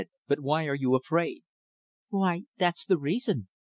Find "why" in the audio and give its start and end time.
0.39-0.65, 2.09-2.45